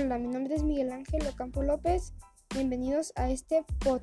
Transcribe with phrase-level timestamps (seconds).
[0.00, 2.14] Hola, mi nombre es Miguel Ángel Ocampo López.
[2.54, 4.00] Bienvenidos a este pod.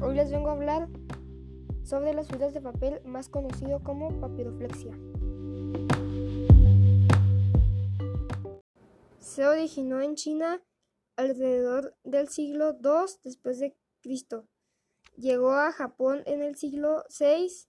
[0.00, 0.88] Hoy les vengo a hablar
[1.82, 4.96] sobre las fibras de papel más conocido como papiroflexia.
[9.18, 10.62] Se originó en China
[11.16, 14.46] alrededor del siglo II después de Cristo.
[15.16, 17.68] Llegó a Japón en el siglo VI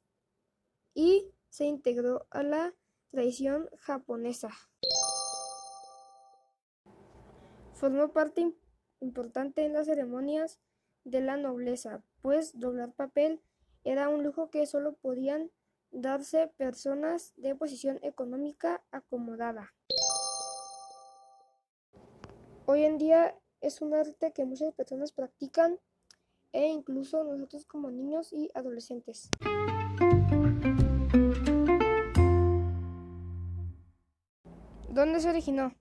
[0.93, 2.73] y se integró a la
[3.11, 4.49] tradición japonesa.
[7.73, 8.53] Formó parte
[9.02, 10.59] importante en las ceremonias
[11.03, 13.41] de la nobleza, pues doblar papel
[13.83, 15.52] era un lujo que solo podían
[15.91, 19.73] darse personas de posición económica acomodada.
[22.66, 25.80] Hoy en día es un arte que muchas personas practican
[26.53, 29.30] e incluso nosotros como niños y adolescentes.
[34.88, 35.75] ¿Dónde se originó?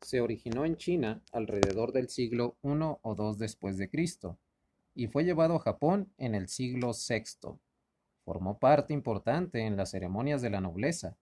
[0.00, 2.68] Se originó en China alrededor del siglo I
[3.02, 4.38] o II después de Cristo
[4.94, 7.58] y fue llevado a Japón en el siglo VI.
[8.24, 11.18] Formó parte importante en las ceremonias de la nobleza.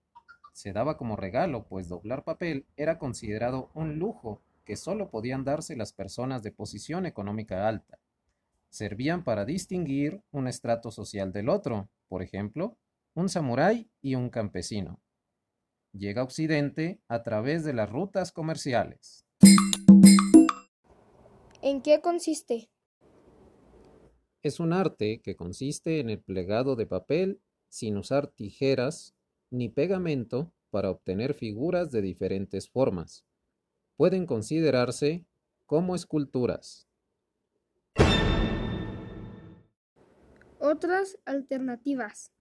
[0.59, 5.77] Se daba como regalo, pues doblar papel era considerado un lujo que solo podían darse
[5.77, 8.01] las personas de posición económica alta.
[8.69, 12.77] Servían para distinguir un estrato social del otro, por ejemplo,
[13.15, 15.01] un samurái y un campesino.
[15.93, 19.25] Llega a Occidente a través de las rutas comerciales.
[21.63, 22.69] ¿En qué consiste?
[24.43, 29.15] Es un arte que consiste en el plegado de papel sin usar tijeras
[29.51, 33.25] ni pegamento para obtener figuras de diferentes formas.
[33.97, 35.25] Pueden considerarse
[35.67, 36.89] como esculturas.
[40.61, 42.33] Otras alternativas.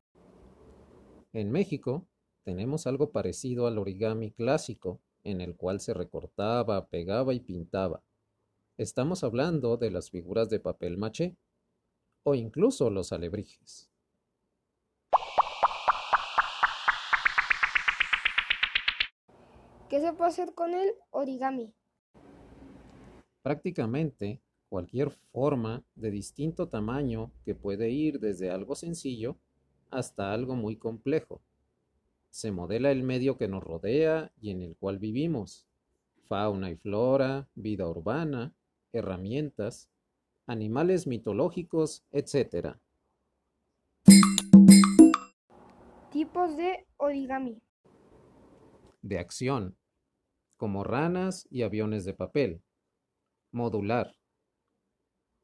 [1.33, 2.07] En México
[2.43, 8.03] tenemos algo parecido al origami clásico, en el cual se recortaba, pegaba y pintaba.
[8.77, 11.35] Estamos hablando de las figuras de papel maché
[12.23, 13.86] o incluso los alebrijes.
[19.89, 21.73] ¿Qué se puede hacer con el origami?
[23.41, 29.37] Prácticamente cualquier forma de distinto tamaño que puede ir desde algo sencillo
[29.89, 31.41] hasta algo muy complejo.
[32.29, 35.65] Se modela el medio que nos rodea y en el cual vivimos,
[36.27, 38.53] fauna y flora, vida urbana,
[38.91, 39.89] herramientas,
[40.47, 42.75] animales mitológicos, etc.
[46.11, 47.61] Tipos de origami.
[49.01, 49.77] De acción,
[50.57, 52.63] como ranas y aviones de papel.
[53.51, 54.15] Modular.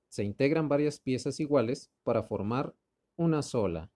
[0.10, 2.76] Se integran varias piezas iguales para formar
[3.16, 3.92] una sola.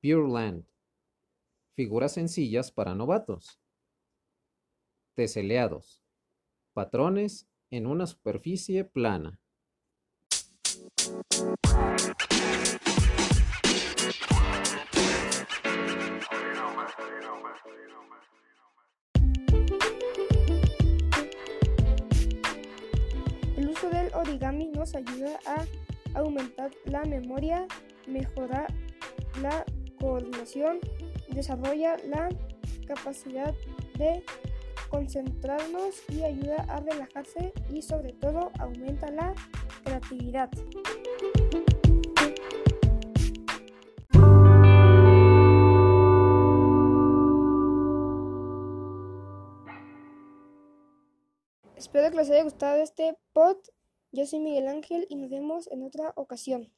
[0.00, 0.66] Pure Land.
[1.74, 3.60] Figuras sencillas para novatos.
[5.14, 6.02] Teseleados.
[6.74, 9.40] Patrones en una superficie plana.
[23.56, 25.64] El uso del origami nos ayuda a
[26.18, 27.66] aumentar la memoria,
[28.06, 28.72] mejorar
[29.40, 29.64] la
[30.00, 30.78] coordinación,
[31.28, 32.28] desarrolla la
[32.86, 33.54] capacidad
[33.98, 34.24] de
[34.88, 39.34] concentrarnos y ayuda a relajarse y sobre todo aumenta la
[39.84, 40.50] creatividad.
[51.82, 53.56] Espero que les haya gustado este pod.
[54.12, 56.72] Yo soy Miguel Ángel y nos vemos en otra ocasión.